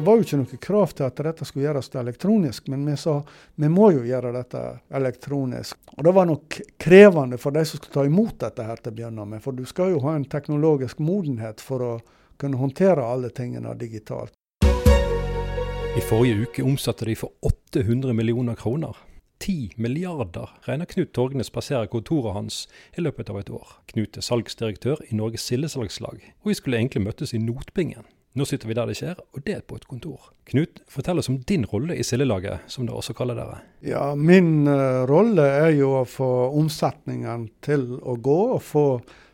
[0.00, 3.18] det var jo ikke noe krav til at dette skulle gjøres elektronisk, men vi sa
[3.60, 4.62] vi må jo gjøre dette
[4.96, 5.76] elektronisk.
[5.98, 8.96] Og Det var nok krevende for de som skulle ta imot dette her til å
[8.96, 11.92] begynne med, for du skal jo ha en teknologisk modenhet for å
[12.40, 14.32] kunne håndtere alle tingene digitalt.
[14.64, 18.96] I forrige uke omsatte de for 800 millioner kroner.
[19.40, 22.62] 10 milliarder regner Knut Torgnes passerer kontoret hans
[22.96, 23.76] i løpet av et år.
[23.92, 28.08] Knut er salgsdirektør i Norges sildesalgslag, og vi skulle egentlig møttes i Notbingen.
[28.38, 30.28] Nå sitter vi der det skjer, og det er på et kontor.
[30.46, 33.58] Knut, fortell oss om din rolle i sildelaget, som dere også kaller dere.
[33.82, 36.30] Ja, Min uh, rolle er jo å få
[36.60, 38.84] omsetningen til å gå, og få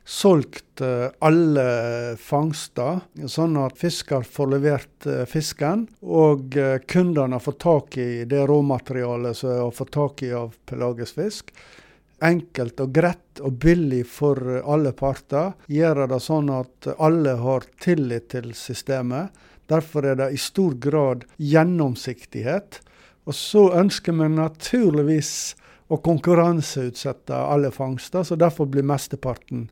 [0.07, 1.67] solgt uh, alle
[2.23, 5.85] fangster, sånn at fisker får levert uh, fisken.
[6.01, 6.57] Og
[6.89, 11.53] kundene får tak i det råmaterialet som er å få tak i av pelagisk fisk.
[12.25, 15.53] Enkelt og greit og billig for alle parter.
[15.69, 19.35] Gjør det sånn at alle har tillit til systemet.
[19.69, 22.81] Derfor er det i stor grad gjennomsiktighet.
[23.27, 25.33] Og så ønsker vi naturligvis
[25.91, 29.67] å konkurranseutsette alle fangster, så derfor blir mesteparten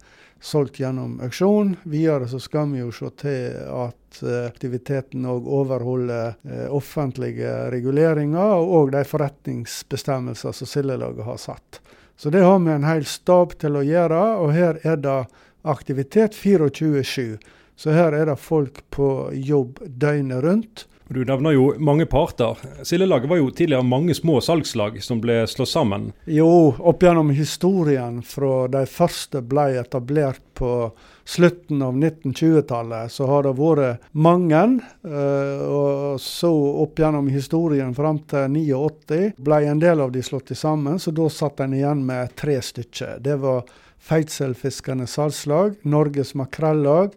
[0.44, 1.74] solgt gjennom auksjon.
[1.88, 8.60] Videre så skal vi jo se til at eh, aktiviteten òg overholder eh, offentlige reguleringer
[8.60, 11.80] og de forretningsbestemmelser som Sildelaget har satt.
[12.16, 15.18] Så det har vi en hel stab til å gjøre, og her er det
[15.64, 17.38] aktivitet 24-7.
[17.76, 20.84] Så her er det folk på jobb døgnet rundt.
[21.14, 22.58] Du nevner jo mange parter.
[22.82, 26.08] Sildelaget var jo tidligere mange små salgslag som ble slått sammen.
[26.26, 30.90] Jo, opp gjennom historien fra de første ble etablert på
[31.24, 34.64] slutten av 1920-tallet, så har det vært mange.
[35.06, 36.50] Eh, og så
[36.82, 41.30] opp gjennom historien fram til 89 ble en del av de slått sammen, så da
[41.30, 43.22] satt en igjen med tre stykker.
[43.22, 43.62] Det var
[44.04, 47.14] Feitselfiskernes salgslag, Norges makrellag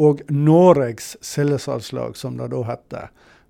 [0.00, 2.94] og Noregs sildesalgslag, som det da het.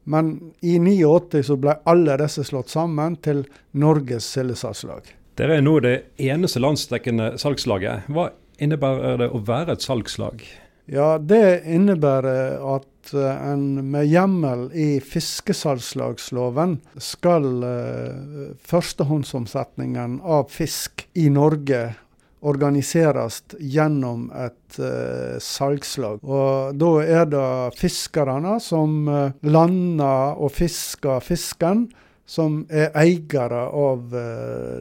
[0.05, 3.45] Men i 89 så ble alle disse slått sammen til
[3.77, 5.13] Norges sildesalgslag.
[5.39, 8.09] Dere er nå det eneste landsdekkende salgslaget.
[8.13, 10.45] Hva innebærer det å være et salgslag?
[10.91, 21.07] Ja, Det innebærer at eh, en med hjemmel i fiskesalgslagsloven skal uh, førstehåndsomsetningen av fisk
[21.15, 21.93] i Norge
[22.41, 26.23] organiseres gjennom et uh, salgslag.
[26.25, 31.89] Og Da er det fiskerne som uh, lander og fisker fisken,
[32.31, 34.79] som er eiere av uh,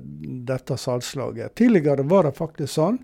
[0.49, 1.55] dette salgslaget.
[1.57, 3.01] Tidligere var det faktisk sånn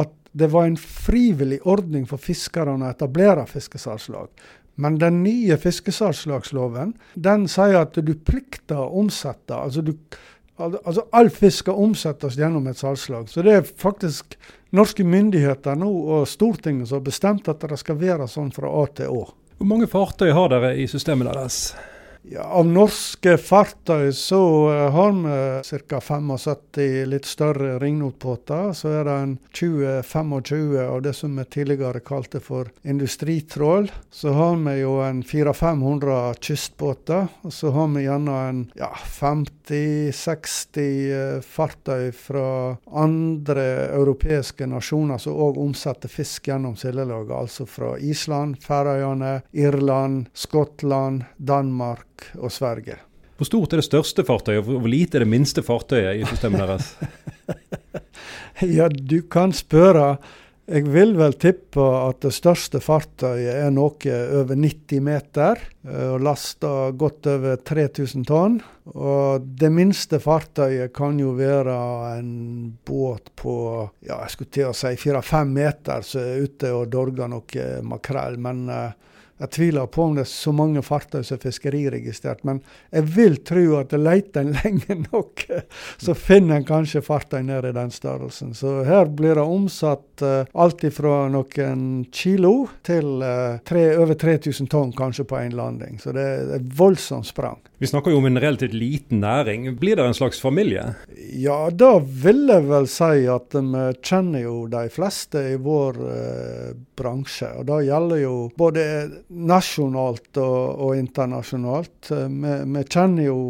[0.00, 4.30] at det var en frivillig ordning for fiskerne å etablere fiskesalgslag.
[4.80, 9.52] Men den nye fiskesalgslagsloven den sier at du plikter å omsette.
[9.54, 9.92] altså du
[10.60, 13.28] Altså All fisk skal omsettes gjennom et salgslag.
[13.32, 14.36] Så det er faktisk
[14.76, 18.84] norske myndigheter nå og Stortinget som har bestemt at det skal være sånn fra A
[18.94, 19.22] til Å.
[19.60, 21.62] Hvor mange fartøy har dere i systemet deres?
[22.22, 26.00] Ja, av norske fartøy så uh, har vi ca.
[26.00, 28.72] 75 litt større ringnotbåter.
[28.76, 33.88] Så er det en 20-25 av det som vi tidligere kalte for industritrål.
[34.12, 37.26] Så har vi jo en 400-500 kystbåter.
[37.40, 43.66] Og så har vi gjerne en ja, 50-60 uh, fartøy fra andre
[43.96, 47.32] europeiske nasjoner som òg omsetter fisk gjennom sildelaget.
[47.32, 52.04] Altså fra Island, Færøyene, Irland, Skottland, Danmark
[52.38, 52.98] og Sverige.
[53.40, 56.60] Hvor stort er det største fartøyet, og hvor lite er det minste fartøyet i systemet
[56.60, 56.90] deres?
[58.76, 60.18] ja, du kan spørre.
[60.70, 65.58] Jeg vil vel tippe at det største fartøyet er noe over 90 meter
[65.88, 68.60] eh, og laster godt over 3000 tonn.
[68.92, 71.74] Og det minste fartøyet kan jo være
[72.20, 72.30] en
[72.86, 73.56] båt på
[74.04, 78.38] ja, jeg skulle til å si 4-5 meter som er ute og dorger noe makrell.
[78.38, 79.09] Men uh,
[79.40, 82.60] jeg tviler på om det er så mange fartøy som er fiskeriregistrert, men
[82.92, 85.46] jeg vil tro at leter en lenge nok,
[86.00, 88.52] så finner en kanskje fartøy ned i den størrelsen.
[88.54, 91.84] Så her blir det omsatt uh, alt fra noen
[92.14, 92.54] kilo
[92.86, 95.98] til uh, tre, over 3000 tonn kanskje på en landing.
[96.00, 97.60] Så det er et voldsomt sprang.
[97.80, 99.70] Vi snakker jo om en relativt liten næring.
[99.80, 100.84] Blir det en slags familie?
[101.32, 106.68] Ja, da vil jeg vel si at vi kjenner jo de fleste i vår uh,
[107.00, 107.50] bransje.
[107.60, 108.84] Og det gjelder jo både
[109.28, 112.12] nasjonalt og, og internasjonalt.
[112.12, 113.40] Vi, vi, kjenner jo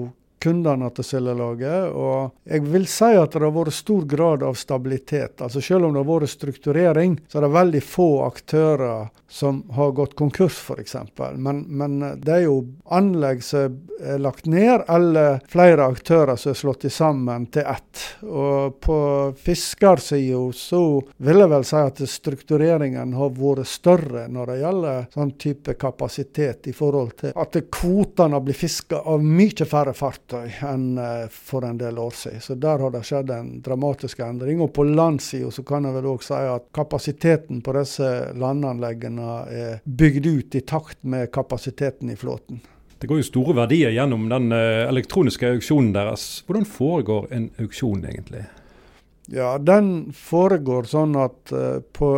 [0.41, 1.93] kundene til Sildelaget.
[1.95, 5.41] Og jeg vil si at det har vært stor grad av stabilitet.
[5.41, 9.93] Altså Selv om det har vært strukturering, så er det veldig få aktører som har
[9.95, 10.97] gått konkurs, f.eks.
[11.37, 16.59] Men, men det er jo anlegg som er lagt ned, eller flere aktører som er
[16.59, 18.03] slått sammen til ett.
[18.27, 18.99] Og på
[19.39, 20.83] fiskersida så
[21.23, 26.67] vil jeg vel si at struktureringen har vært større når det gjelder sånn type kapasitet,
[26.67, 29.95] i forhold til at kvotene blir fiska av mye færre
[30.31, 32.41] fartøy enn eh, for en del år siden.
[32.41, 34.61] Så der har det skjedd en dramatisk endring.
[34.61, 39.81] Og på landsida så kan jeg vel òg si at kapasiteten på disse landanleggene er
[39.85, 42.61] bygd ut i takt med kapasiteten i flåten.
[43.01, 46.45] Det går jo store verdier gjennom den eh, elektroniske auksjonen deres.
[46.47, 48.45] Hvordan foregår en auksjon egentlig?
[49.31, 52.09] Ja, Den foregår sånn at uh, på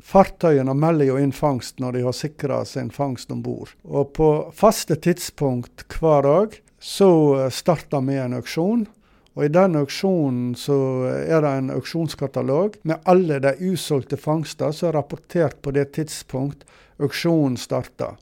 [0.00, 3.74] fartøyene melder jo inn fangst når de har sikra sin fangst om bord.
[3.84, 8.86] Og på faste tidspunkt hver dag så starta starter vi en auksjon.
[9.34, 10.76] Og I den auksjonen så
[11.06, 16.66] er det en auksjonskatalog med alle de usolgte fangster som er rapportert på det tidspunkt
[16.98, 18.18] auksjonen starter.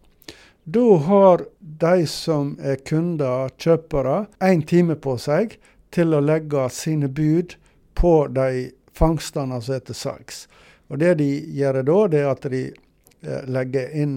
[0.64, 5.56] Da har de som er kunder, kjøpere, én time på seg
[5.90, 7.56] til å legge sine bud
[7.96, 10.44] på de fangstene som er til salgs.
[10.92, 14.16] Og Det de gjør da, det er at de eh, legger inn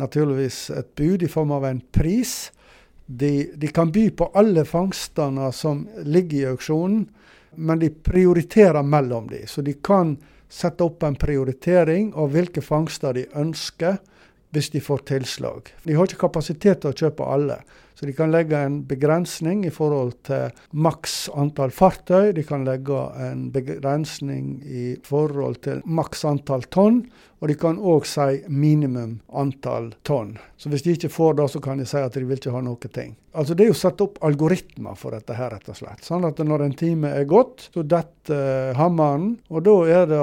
[0.00, 2.48] naturligvis et bud i form av en pris
[3.06, 7.06] de, de, kan by på alle fangstene som ligger i auksjonen,
[7.56, 9.46] men de prioriterer mellom de.
[9.46, 10.16] Så de kan
[10.48, 13.98] sette opp en prioritering av hvilke fangster de ønsker
[14.54, 15.72] hvis de får tilslag.
[15.84, 17.60] De har ikke kapasitet til å kjøpe alle.
[17.96, 22.34] Så de kan legge en begrensning i forhold til maks antall fartøy.
[22.36, 27.06] De kan legge en begrensning i forhold til maks antall tonn.
[27.36, 30.36] Og de kan òg si minimum antall tonn.
[30.56, 32.62] Så hvis de ikke får det, så kan de si at de vil ikke ha
[32.64, 33.12] noe ting.
[33.36, 36.00] Altså Det er jo satt opp algoritmer for dette her, rett og slett.
[36.06, 39.34] Sånn at når en time er gått, så detter hammeren.
[39.52, 40.22] Og da er det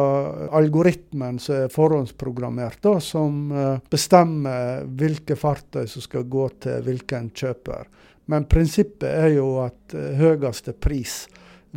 [0.58, 7.30] algoritmen som er forhåndsprogrammert, da, som uh, bestemmer hvilke fartøy som skal gå til hvilken
[7.38, 7.86] kjøper.
[8.34, 11.28] Men prinsippet er jo at uh, høyeste pris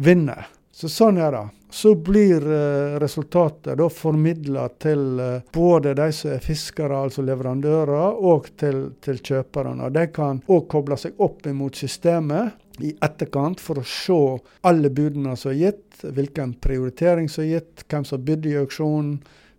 [0.00, 0.48] vinner.
[0.76, 1.46] Så sånn er det.
[1.72, 8.18] Så blir eh, resultatet da formidla til eh, både de som er fiskere, altså leverandører,
[8.20, 9.88] og til, til kjøperne.
[9.94, 14.20] De kan òg koble seg opp imot systemet i etterkant for å se
[14.68, 19.16] alle budene som er gitt, hvilken prioritering som er gitt, hvem som bydde i auksjonen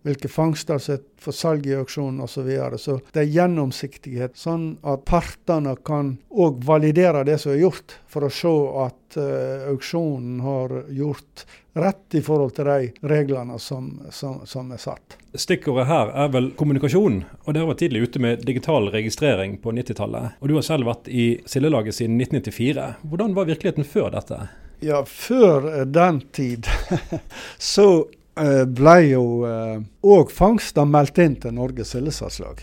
[0.08, 2.38] hvilke fangster som er for salg i auksjonen osv.
[2.38, 2.78] Så, videre.
[2.78, 8.26] så det er gjennomsiktighet, sånn at partene kan òg validere det som er gjort, for
[8.26, 8.52] å se
[8.84, 11.46] at uh, auksjonen har gjort
[11.78, 15.18] rett i forhold til de reglene som, som, som er satt.
[15.38, 20.38] Stikkordet her er vel kommunikasjon, og dere var tidlig ute med digital registrering på 90-tallet.
[20.38, 22.88] Og du har selv vært i Sildelaget siden 1994.
[23.10, 24.40] Hvordan var virkeligheten før dette?
[24.82, 26.68] Ja, før den tid
[27.58, 28.17] så Eh,
[28.66, 32.62] ble jo òg eh, fangster meldt inn til Norges sildesalgslag.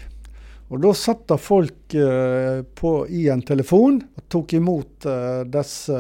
[0.74, 6.00] Og Da satt det folk eh, på, i en telefon og tok imot eh, disse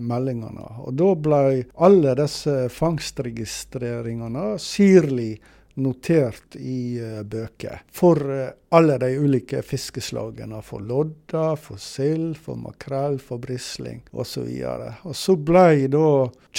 [0.00, 0.66] meldingene.
[0.86, 1.42] Og Da ble
[1.76, 5.34] alle disse fangstregistreringene sirlig
[5.74, 10.60] notert i uh, bøker for uh, alle de ulike fiskeslagene.
[10.66, 14.46] For lodda, for sild, for makrell, for brisling osv.
[14.46, 16.06] Og, og så ble da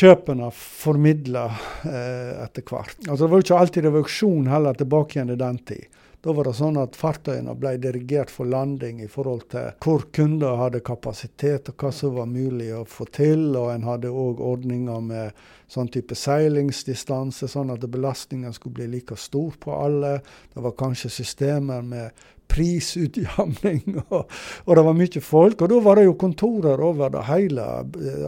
[0.02, 2.98] kjøpene formidla uh, etter hvert.
[3.08, 6.01] Altså Det var jo ikke alltid det heller tilbake igjen i den tid.
[6.22, 10.60] Da var det sånn at fartøyene ble dirigert for landing i forhold til hvor kunder
[10.60, 13.48] hadde kapasitet, og hva som var mulig å få til.
[13.58, 15.40] Og en hadde òg ordninger med
[15.72, 20.20] sånn type seilingsdistanse, sånn at belastningen skulle bli like stor på alle.
[20.54, 24.28] Det var kanskje systemer med prisutjamning, og,
[24.66, 25.64] og, det var mye folk.
[25.64, 27.66] Og da var det jo kontorer over det hele.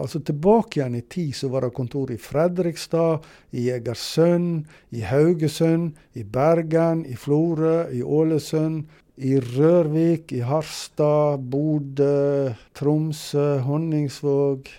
[0.01, 4.65] Altså Tilbake igjen i tid så var det kontor i Fredrikstad, i Egersund,
[4.95, 8.83] i Haugesund, i Bergen, i Florø, i Ålesund.
[9.13, 14.71] I Rørvik, i Harstad, Bodø, Tromsø, Honningsvåg,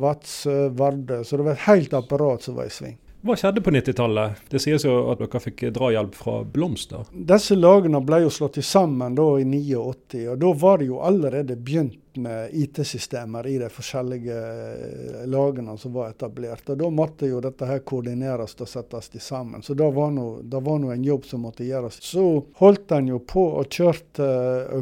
[0.00, 1.20] Vadsø, Vardø.
[1.20, 2.96] Så det var et helt apparat som var i sving.
[3.24, 4.40] Hva skjedde på 90-tallet?
[4.52, 7.06] Det sies jo at dere fikk drahjelp fra Blomster.
[7.08, 11.54] Disse lagene ble jo slått sammen da i 89, og da var det jo allerede
[11.56, 16.68] begynt med IT-systemer i de forskjellige eh, lagene som var etablert.
[16.68, 19.64] Og Da måtte jo dette her koordineres og settes sammen.
[19.64, 22.02] Så det var nå en jobb som måtte gjøres.
[22.04, 22.26] Så
[22.60, 24.26] holdt en jo på og kjørte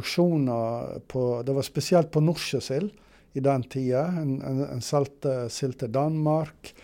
[0.00, 2.90] auksjoner på Det var spesielt på nordsjøsild
[3.38, 4.08] i den tida.
[4.18, 6.74] En, en, en solgte sild til Danmark.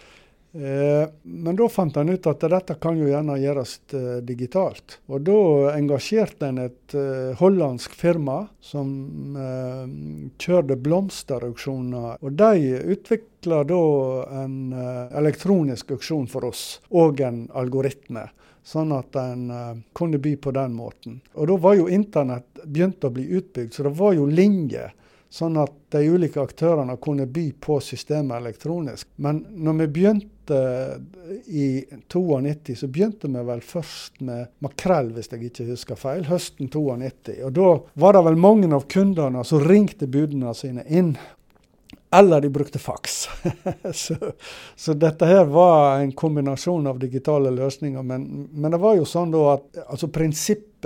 [0.52, 4.96] Eh, men da fant han ut at dette kan jo gjerne gjøres eh, digitalt.
[5.12, 5.40] Og da
[5.74, 8.88] engasjerte en et eh, hollandsk firma som
[10.40, 12.18] kjørte blomsterauksjoner.
[12.24, 13.82] Og de utvikla da
[14.42, 14.56] en
[15.20, 18.28] elektronisk auksjon for oss, og en algoritme.
[18.68, 19.46] Sånn at en
[19.96, 21.20] kunne by på den måten.
[21.38, 24.92] Og da var jo internett begynt å bli utbygd, så det var jo linjer
[25.32, 29.08] sånn at de ulike aktørene kunne by på systemet elektronisk.
[29.16, 30.37] Men når vi begynte
[31.46, 36.70] i 92, så begynte vi vel først med makrell, hvis jeg ikke husker feil, høsten
[36.72, 37.40] 92.
[37.46, 41.16] Og da var det vel mange av kundene som ringte budene sine inn.
[42.14, 43.28] Eller de brukte faks.
[43.92, 44.16] så,
[44.76, 48.02] så, dette her var en kombinasjon av digitale løsninger.
[48.02, 50.77] Men, men det var jo sånn da at altså prinsippet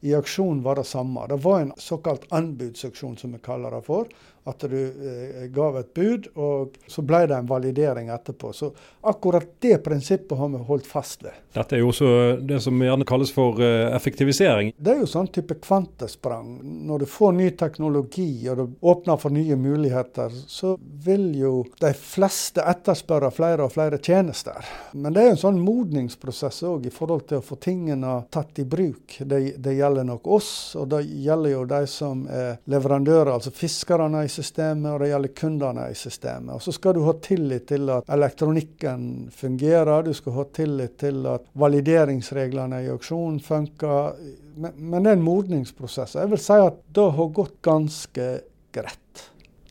[0.00, 1.26] i aksjonen var det samme.
[1.26, 4.06] Det var en såkalt anbudsaksjon, som vi kaller det for.
[4.46, 8.52] At du eh, gav et bud, og så ble det en validering etterpå.
[8.54, 8.68] Så
[9.02, 11.34] akkurat det prinsippet har vi holdt fast ved.
[11.56, 12.10] Dette er jo også
[12.46, 14.70] det som gjerne kalles for uh, effektivisering.
[14.78, 16.60] Det er jo sånn type kvantesprang.
[16.86, 21.52] Når du får ny teknologi og det åpner for nye muligheter, så vil jo
[21.82, 24.62] de fleste etterspørre flere og flere tjenester.
[24.94, 28.62] Men det er jo en sånn modningsprosess òg i forhold til å få tingene tatt
[28.62, 29.18] i bruk.
[29.26, 34.24] Det, det gjelder nok oss, og det gjelder jo de som er leverandører, altså fiskerne
[34.26, 36.54] i systemet, og det gjelder kundene i systemet.
[36.56, 41.26] Og Så skal du ha tillit til at elektronikken fungerer, du skal ha tillit til
[41.30, 44.20] at valideringsreglene i auksjonen funker.
[44.56, 46.16] Men, men det er en modningsprosess.
[46.20, 48.28] Jeg vil si at det har gått ganske
[48.74, 49.26] greit.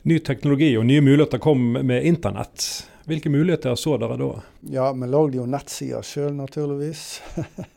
[0.05, 2.67] Ny teknologi og nye muligheter kom med internett.
[3.05, 4.29] Hvilke muligheter så dere da?
[4.65, 7.21] Ja, vi lagde jo nettsider sjøl, naturligvis.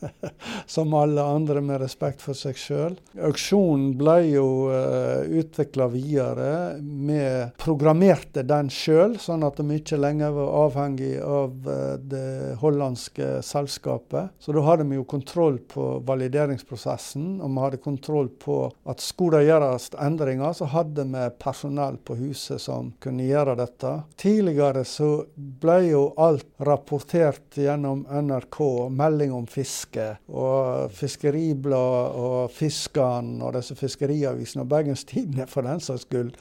[0.66, 2.94] Som alle andre med respekt for seg sjøl.
[3.28, 6.52] Auksjonen ble jo uh, eh, utvikla videre.
[6.80, 7.20] Vi
[7.60, 14.32] programmerte den sjøl, sånn at vi ikke lenger var avhengig av uh, det hollandske selskapet.
[14.40, 19.42] Så da hadde vi jo kontroll på valideringsprosessen, og vi hadde kontroll på at skulle
[19.42, 23.92] det gjøres endringer, så hadde vi personell på huset som kunne gjøre dette.
[24.16, 28.58] Tidligere så ble jo alt rapportert gjennom NRK,
[28.90, 30.10] melding om fiske.
[30.28, 36.34] Og Fiskeribladet og Fiskeren og disse fiskeriavisene, og Bergens Tidende for den saks skyld,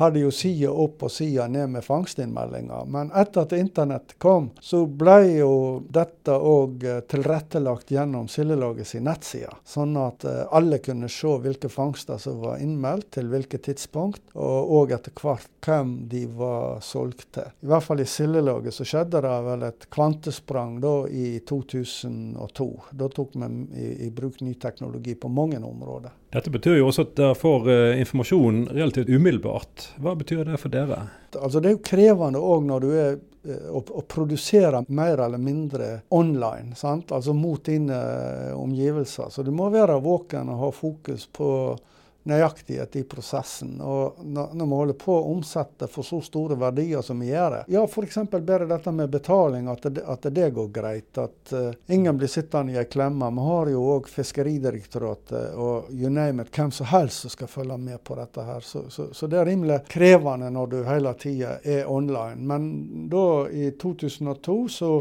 [0.00, 2.86] hadde jo sida opp og sida ned med fangstinnmeldinger.
[2.88, 5.52] Men etter at internett kom, så ble jo
[5.92, 9.52] dette òg eh, tilrettelagt gjennom Sildelaget sin nettside.
[9.68, 14.72] Sånn at eh, alle kunne se hvilke fangster som var innmeldt til hvilket tidspunkt, og
[14.80, 17.52] òg etter hvert hvem de var solgt til.
[17.62, 22.66] I hvert fall i Sildelaget så skjedde det vel et kvantesprang da i 2002.
[22.94, 26.12] Da tok vi i, i bruk ny teknologi på mange områder.
[26.30, 29.88] Dette betyr jo også at dere får uh, informasjon relativt umiddelbart.
[29.98, 31.00] Hva betyr det for dere?
[31.34, 35.88] Altså Det er jo krevende òg når du er uh, å, produsere mer eller mindre
[36.14, 36.76] online.
[36.78, 37.10] Sant?
[37.10, 39.34] Altså mot dine uh, omgivelser.
[39.34, 41.50] Så du må være våken og ha fokus på
[42.28, 43.80] nøyaktighet i prosessen.
[43.80, 47.74] Og når vi holder på å omsette for så store verdier som vi gjør, det
[47.74, 48.18] ja f.eks.
[48.32, 51.18] bare dette med betaling, at det, at det går greit.
[51.18, 53.30] At uh, ingen blir sittende i ei klemme.
[53.30, 57.78] Vi har jo òg Fiskeridirektoratet og you name it, hvem som helst som skal følge
[57.78, 58.60] med på dette her.
[58.60, 62.38] Så, så, så det er rimelig krevende når du hele tida er online.
[62.46, 62.70] Men
[63.10, 64.92] da, i 2002, så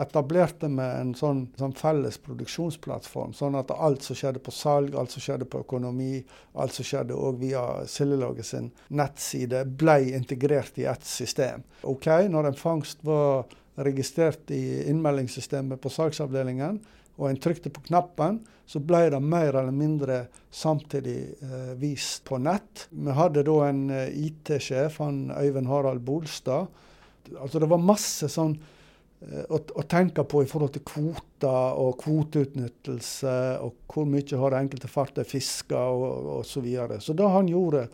[0.00, 3.34] etablerte vi en sånn, sånn, felles produksjonsplattform.
[3.36, 6.22] Sånn at alt som skjedde på salg, alt som skjedde på økonomi,
[6.54, 11.66] alt som skjedde òg via Sildelaget sin nettside, ble integrert i ett system.
[11.82, 13.44] Ok, Når en fangst var
[13.76, 16.80] registrert i innmeldingssystemet på salgsavdelingen,
[17.20, 20.18] og en trykte på knappen, så ble det mer eller mindre
[20.50, 22.86] samtidig eh, vist på nett.
[22.90, 26.70] Vi hadde da en eh, IT-sjef, han Øyvind Harald Bolstad.
[27.36, 28.56] Altså Det var masse sånn
[29.30, 34.58] Eh, å, å, tenke på i forhold til kvoter og kvoteutnyttelse, og hvor mye har
[34.58, 36.48] enkelte fartøy fiska osv.
[36.48, 37.00] Så, videre.
[37.00, 37.86] så det han gjorde,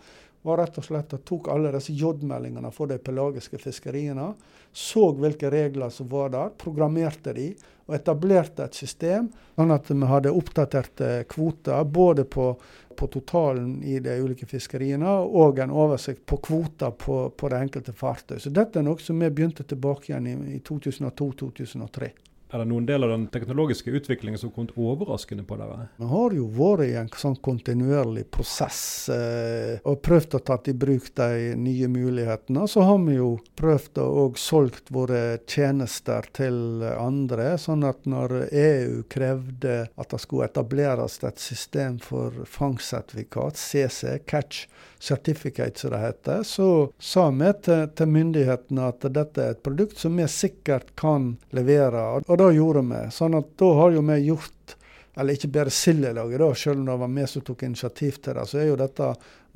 [0.47, 4.31] var rett og slett at tok alle disse J-meldingene for de pelagiske fiskeriene,
[4.73, 7.53] så hvilke regler som var der, programmerte de
[7.89, 12.53] og etablerte et system sånn at vi hadde oppdaterte kvoter både på
[12.99, 17.95] på totalen i de ulike fiskeriene, og en oversikt på kvoter på, på det enkelte
[17.95, 18.41] fartøy.
[18.43, 22.09] Så dette er noe som vi begynte tilbake igjen i, i 2002-2003.
[22.49, 25.89] Er det noen del av den teknologiske utviklingen som kom overraskende på dere?
[25.99, 28.81] Vi har jo vært i en sånn kontinuerlig prosess
[29.13, 32.65] eh, og prøvd å ta i bruk de nye mulighetene.
[32.69, 37.51] Så har vi jo prøvd å solgt våre tjenester til andre.
[37.61, 44.69] Sånn at når EU krevde at det skulle etableres et system for fangstsertifikat, CC, Catch
[45.01, 50.01] certificate, som det heter, så sa vi til, til, myndighetene at dette er et produkt
[50.01, 52.03] som vi sikkert kan levere.
[52.27, 53.05] Og det gjorde vi.
[53.15, 54.77] sånn at da har jo vi gjort
[55.19, 58.59] eller ikke bare sildelaget, selv om det var vi som tok initiativ til det, så
[58.61, 59.09] er jo dette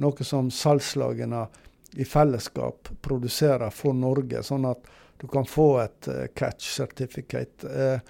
[0.03, 1.45] noe som salgslagene
[2.03, 4.91] i fellesskap produserer for Norge, sånn at
[5.23, 7.69] du kan få et uh, catch certificate.
[7.69, 8.01] Uh,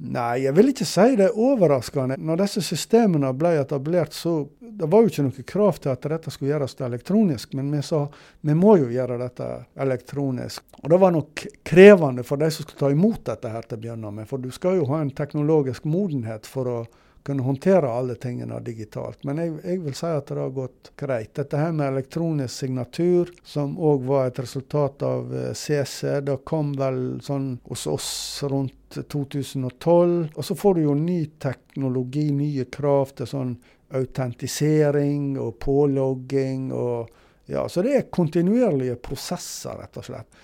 [0.00, 2.16] Nei, jeg vil ikke si det er overraskende.
[2.24, 6.32] Når disse systemene ble etablert, så det var jo ikke noe krav til at dette
[6.32, 8.06] skulle gjøres elektronisk, men vi sa
[8.40, 9.48] vi må jo gjøre dette
[9.84, 10.64] elektronisk.
[10.80, 13.82] Og det var nok krevende for de som skulle ta imot dette her til å
[13.82, 16.78] begynne med, for du skal jo ha en teknologisk modenhet for å
[17.22, 19.24] kunne håndtere alle tingene digitalt.
[19.24, 21.32] Men jeg, jeg, vil si at det har gått greit.
[21.36, 26.72] Dette her med elektronisk signatur, som òg var et resultat av CC, eh, det kom
[26.80, 28.12] vel sånn hos oss
[28.48, 30.30] rundt 2012.
[30.34, 33.54] Og så får du jo ny teknologi, nye krav til sånn
[33.90, 36.72] autentisering og pålogging.
[36.72, 37.10] og
[37.46, 40.40] ja, Så det er kontinuerlige prosesser, rett og slett.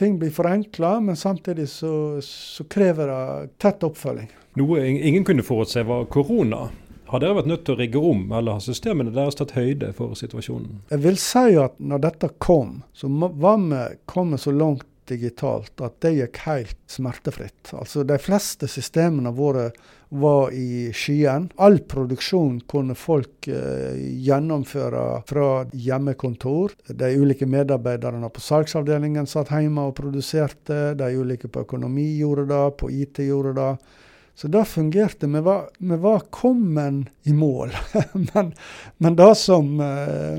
[0.00, 4.30] Ting blir forenkla, men samtidig så, så krever det tett oppfølging.
[4.56, 6.70] Noe ingen kunne forutse var korona.
[7.12, 10.16] Har dere vært nødt til å rigge om, eller har systemene deres tatt høyde for
[10.16, 10.78] situasjonen?
[10.88, 16.00] Jeg vil si at når dette kom, så var vi kommet så langt digitalt at
[16.00, 17.74] det gikk helt smertefritt.
[17.76, 19.68] Altså De fleste systemene våre
[20.12, 21.48] var i skyen.
[21.56, 23.94] All produksjon kunne folk eh,
[24.26, 26.74] gjennomføre fra hjemmekontor.
[26.88, 30.80] De ulike medarbeiderne på salgsavdelingen satt hjemme og produserte.
[30.98, 33.70] De ulike på økonomi gjorde det, på IT gjorde det.
[34.40, 35.26] Så det fungerte.
[35.26, 37.70] Vi var, vi var kommet i mål.
[38.12, 38.54] men,
[38.96, 40.38] men, det som eh,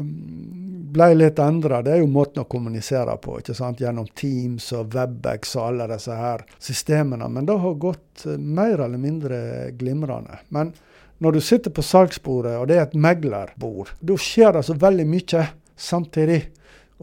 [0.94, 3.36] ble litt endra, det er jo måten å kommunisere på.
[3.38, 3.84] ikke sant?
[3.84, 7.28] Gjennom Teams og Webex og alle disse her systemene.
[7.30, 9.42] Men det har gått eh, mer eller mindre
[9.78, 10.40] glimrende.
[10.50, 10.74] Men
[11.22, 15.06] når du sitter på salgsbordet, og det er et meglerbord, da skjer det så veldig
[15.12, 15.44] mye
[15.78, 16.40] samtidig.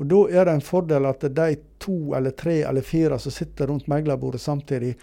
[0.02, 1.46] Og da er det en fordel at de
[1.78, 4.96] to eller tre eller fire som sitter rundt meglerbordet samtidig,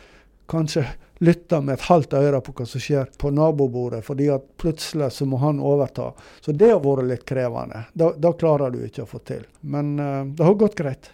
[0.51, 0.85] kanskje
[1.23, 5.27] lytter med et halvt øre på hva som skjer på nabobordet, fordi at plutselig så
[5.29, 6.11] må han overta.
[6.43, 7.85] Så det har vært litt krevende.
[7.93, 9.45] Da, da klarer du ikke å få til.
[9.61, 11.11] Men uh, det har gått greit.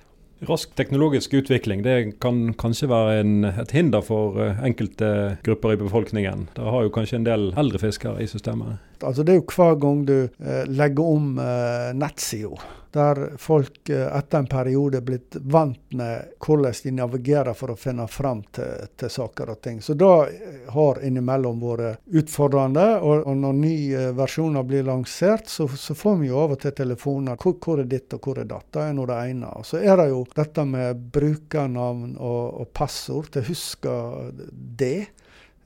[0.50, 5.12] Rask teknologisk utvikling det kan kanskje være en, et hinder for uh, enkelte
[5.46, 6.48] grupper i befolkningen.
[6.58, 8.82] Dere har jo kanskje en del eldre fiskere i systemet?
[9.04, 14.18] Altså Det er jo hver gang du eh, legger om eh, nettsida der folk eh,
[14.18, 18.88] etter en periode er blitt vant med hvordan de navigerer for å finne fram til,
[19.00, 19.80] til saker og ting.
[19.82, 20.10] Så det
[20.76, 22.88] har innimellom vært utfordrende.
[23.00, 26.76] Og, og når nye versjoner blir lansert, så, så, får vi jo av og til
[26.76, 28.68] telefoner hvor, hvor er ditt og hvor er datt.
[28.74, 29.56] Det er nå det ene.
[29.62, 33.32] Og så er det jo dette med brukernavn og, og passord.
[33.40, 33.98] å huske
[34.52, 35.12] det.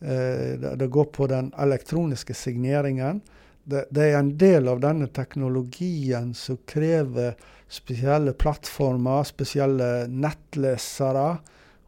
[0.05, 3.23] Eh, det går på den elektroniske signeringen
[3.65, 7.33] det, er en del av denne teknologien som krever
[7.71, 11.37] spesielle plattformer, spesielle nettlesere.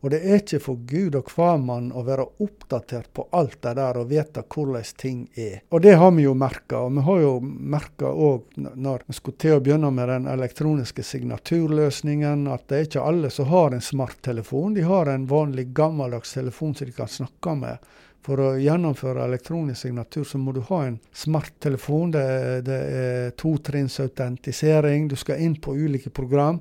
[0.06, 3.97] Og det er ikke for Gud og hvermann å være oppdatert på alt det der
[3.97, 5.63] og vite hvordan ting er.
[5.73, 6.84] Og det har vi jo merka.
[6.86, 11.06] Og vi har jo merka òg når vi skulle til å begynne med den elektroniske
[11.06, 14.77] signaturløsningen, at det er ikke alle som har en smarttelefon.
[14.77, 17.89] De har en vanlig gammeldags telefon som de kan snakke med.
[18.25, 22.12] For å gjennomføre elektronisk signatur så må du ha en smarttelefon.
[22.12, 22.25] Det,
[22.67, 25.08] det er totrinnsautentisering.
[25.08, 26.60] Du skal inn på ulike program.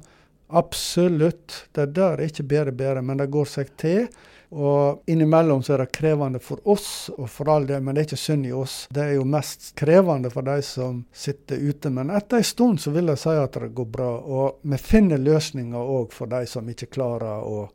[0.48, 1.64] Absolutt.
[1.72, 4.06] Det der er ikke bedre bedre, men det går seg til.
[4.54, 8.06] Og innimellom så er det krevende for oss, og for all del, men det er
[8.06, 8.76] ikke synd i oss.
[8.94, 11.90] Det er jo mest krevende for de som sitter ute.
[11.90, 14.12] Men etter en stund så vil jeg si at det går bra.
[14.22, 17.66] Og vi finner løsninger òg for de som ikke klarer å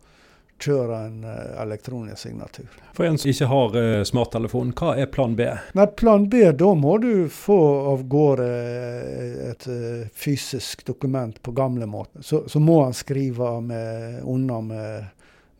[0.62, 2.67] kjøre en uh, elektronisk signatur.
[2.93, 5.47] For en som ikke har uh, smarttelefon, hva er plan B?
[5.78, 7.60] Nei, Plan B, da må du få
[7.93, 12.24] av gårde eh, et uh, fysisk dokument på gamlemåten.
[12.24, 15.10] Så, så må han skrive med, unna med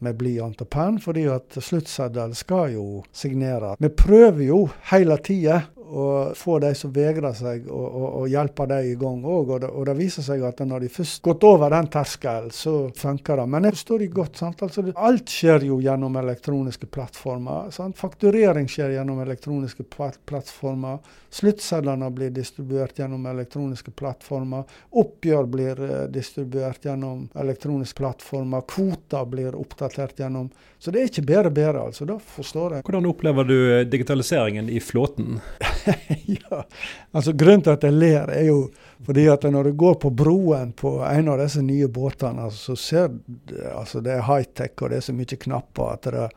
[0.02, 3.76] med blyant og penn, fordi at sluttseddelen skal jo signere.
[3.78, 5.60] Vi prøver jo hele tida
[5.92, 9.54] og få de som vegrer seg, og, og, og hjelpe dem i gang òg.
[9.58, 13.42] Og, og, det viser seg at når de først gått over den terskelen, så funker
[13.42, 13.48] det.
[13.52, 14.42] Men jeg forstår de godt.
[14.42, 14.64] Sant?
[14.66, 17.72] Altså, alt skjer jo gjennom elektroniske plattformer.
[17.76, 18.00] Sant?
[18.00, 21.02] Fakturering skjer gjennom elektroniske plattformer.
[21.32, 24.66] Sluttsedlene blir distribuert gjennom elektroniske plattformer.
[25.00, 28.66] Oppgjør blir uh, distribuert gjennom elektroniske plattformer.
[28.68, 30.50] Kvoter blir oppdatert gjennom
[30.82, 32.08] Så det er ikke bedre bedre, altså.
[32.10, 32.86] Da forstår jeg.
[32.88, 35.40] Hvordan opplever du eh, digitaliseringen i flåten?
[36.38, 36.64] ja,
[37.12, 38.64] altså Grunnen til at jeg ler, er jo
[39.06, 43.10] fordi at når du går på broen på en av disse nye båtene, så ser
[43.12, 46.28] du altså det er high-tech og det er så mye knapper at det,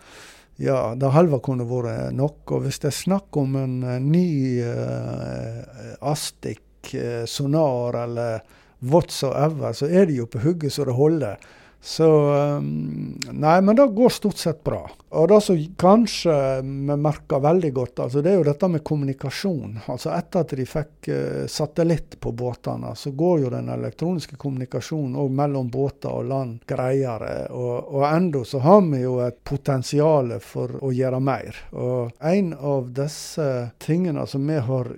[0.64, 2.54] ja, det halve kunne vært nok.
[2.56, 4.28] Og hvis det er snakk om en, en ny
[4.64, 8.40] uh, Astic gikk eh, sonar eller
[8.80, 11.36] whatsoever, så er de jo på hugget så det holder.
[11.86, 14.90] Så um, Nei, men det går stort sett bra.
[15.08, 19.74] Og det som kanskje vi merker veldig godt, altså det er jo dette med kommunikasjon.
[19.92, 25.18] Altså Etter at de fikk uh, satellitt på båtene, så går jo den elektroniske kommunikasjonen
[25.20, 27.50] òg mellom båter og land greiere.
[27.52, 31.60] Og, og enda så har vi jo et potensial for å gjøre mer.
[31.76, 33.50] Og en av disse
[33.84, 34.88] tingene som vi har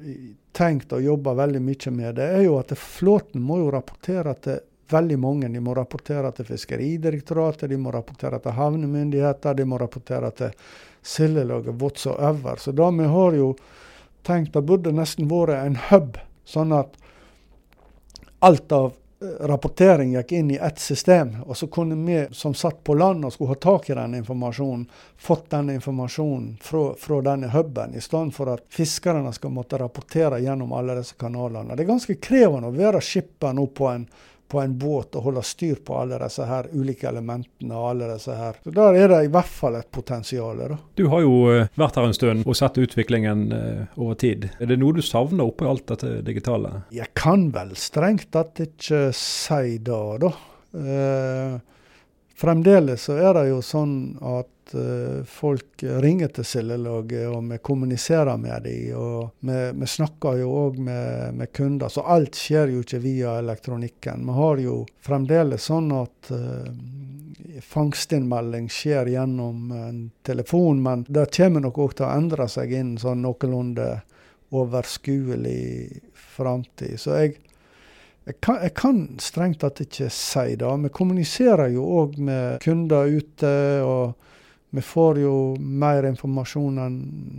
[0.56, 4.62] tenkt å jobbe veldig mye med, det er jo at flåten må jo rapportere til
[4.92, 5.48] veldig mange.
[5.48, 10.52] De må rapportere til Fiskeridirektoratet, de må rapportere til havnemyndigheter, de må rapportere til
[11.06, 12.56] sildelaget whatsoever.
[12.56, 13.54] Så da vi har jo
[14.26, 16.96] tenkt det burde nesten vært en hub, sånn at
[18.46, 18.88] alt av
[19.22, 21.36] eh, rapportering gikk inn i ett system.
[21.46, 24.86] Og så kunne vi som satt på land og skulle ha tak i den informasjonen,
[25.16, 30.42] fått den informasjonen fra, fra denne huben, i stedet for at fiskerne skal måtte rapportere
[30.42, 31.74] gjennom alle disse kanalene.
[31.74, 34.08] Det er ganske krevende å være skipper nå på en
[34.48, 37.74] på en båt og holde styr på alle disse her ulike elementene.
[37.74, 38.58] og alle disse her.
[38.64, 40.58] Så Der er det i hvert fall et potensial.
[40.58, 40.78] Da.
[40.94, 44.48] Du har jo eh, vært her en stund og sett utviklingen uh, over tid.
[44.60, 46.86] Er det noe du savner oppi alt dette digitale?
[46.94, 50.32] Jeg kan vel strengt tatt ikke si det, da.
[50.76, 51.56] Eh,
[52.36, 58.36] fremdeles så er det jo sånn at uh, folk ringer til cellelaget, og vi kommuniserer
[58.40, 58.96] med dem.
[58.98, 63.36] Og vi, vi snakker jo òg med, med, kunder, så alt skjer jo ikke via
[63.42, 64.26] elektronikken.
[64.26, 66.66] Vi har jo fremdeles sånn at uh,
[67.62, 72.96] fangstinnmelding skjer gjennom en telefon, men det kommer nok òg til å endre seg inn
[73.00, 73.90] sånn noenlunde
[74.56, 76.00] overskuelig
[76.36, 77.00] framtid.
[77.00, 77.36] Så jeg
[78.26, 80.70] jeg kan, jeg kan, strengt tatt ikke si det.
[80.82, 83.52] Vi kommuniserer jo òg med kunder ute.
[83.86, 84.16] og
[84.76, 86.96] vi får jo mer informasjon enn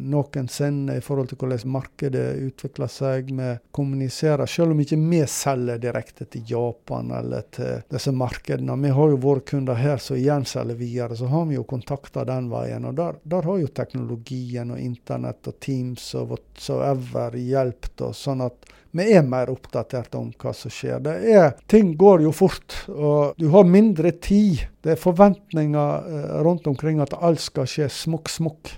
[0.09, 3.29] noensinne i forhold til hvordan markedet utvikler seg.
[3.37, 8.79] Vi kommuniserer, selv om ikke vi selger direkte til Japan eller til disse markedene.
[8.81, 12.25] Vi har jo våre kunder her som igjen selger videre, så har vi jo kontakter
[12.25, 12.89] den veien.
[12.89, 18.25] Og der, der har jo teknologien og internett og Teams og whatsoever hjulpet oss.
[18.25, 20.99] sånn at vi er mer oppdatert om hva som skjer.
[21.03, 24.67] Det er, ting går jo fort, og du har mindre tid.
[24.83, 28.73] Det er forventninger eh, rundt omkring at alt skal skje smukk, smukk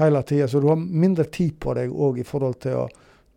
[0.00, 0.48] hele tida.
[0.48, 2.88] Så du har mindre tid på deg òg i forhold til å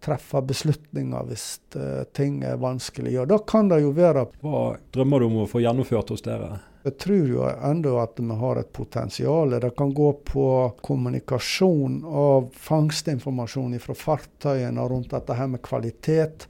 [0.03, 3.15] treffe beslutninger hvis uh, ting er vanskelig.
[3.23, 6.59] Og da kan det jo være Hva drømmer du om å få gjennomført hos dere?
[6.87, 9.57] Jeg tror jo enda at vi har et potensial.
[9.59, 10.45] Det kan gå på
[10.87, 16.47] kommunikasjon av fangstinformasjon fra fartøyene rundt dette her med kvalitet.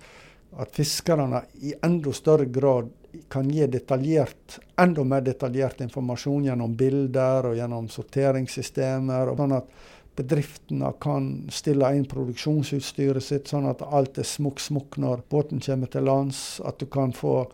[0.61, 2.93] At fiskerne i enda større grad
[3.33, 9.33] kan gi detaljert, enda mer detaljert informasjon gjennom bilder og gjennom sorteringssystemer.
[9.37, 9.73] sånn at
[10.17, 15.87] bedriftene kan stille inn produksjonsutstyret sitt, sånn at alt er smukk, smukk når båten kommer
[15.87, 16.59] til lands.
[16.61, 17.47] At du kan få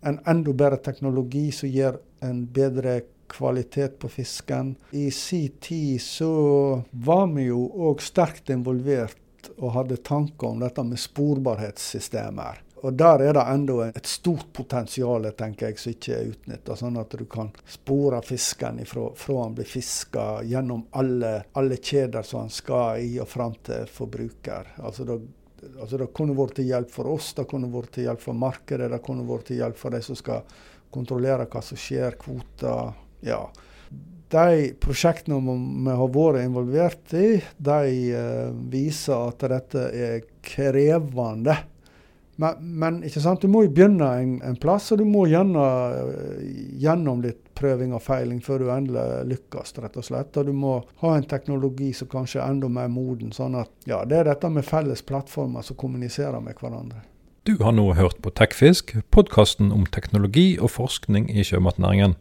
[0.00, 4.74] en enda bedre teknologi som gir en bedre kvalitet på fisken.
[4.90, 6.32] I sin tid så
[6.90, 12.64] var vi jo òg sterkt involvert og hadde tanker om dette med sporbarhetssystemer.
[12.80, 16.76] Og der er det enda et stort potensial tenker jeg, som ikke er utnytta.
[16.80, 22.24] Sånn at du kan spore fisken ifra, fra han blir fiska gjennom alle, alle kjeder
[22.24, 24.74] som han skal i og fram til forbruker.
[24.80, 25.20] Altså da
[25.60, 28.88] altså Det kunne vært til hjelp for oss, det kunne vært til hjelp for markedet,
[28.88, 30.40] det kunne vært til hjelp for de som skal
[30.94, 32.94] kontrollere hva som skjer, kvoter.
[33.26, 33.42] ja.
[34.30, 41.56] De prosjektene vi har vært involvert i, de uh, viser at dette er krevende.
[42.40, 43.00] Men, men,
[43.40, 46.44] du må jo begynne en, en plass, og du må gjerne uh,
[46.78, 50.38] gjennom litt prøving og feiling før du endelig lykkes, rett og slett.
[50.40, 53.34] Og du må ha en teknologi som kanskje er enda mer moden.
[53.36, 57.02] sånn at ja, det er dette med felles plattformer som kommuniserer med hverandre.
[57.48, 62.18] Du har nå hørt på Tekfisk, podkasten om teknologi og forskning i sjømatnæringen.